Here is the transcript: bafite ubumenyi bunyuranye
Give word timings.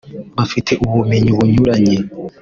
bafite 0.37 0.71
ubumenyi 0.85 1.29
bunyuranye 1.37 1.97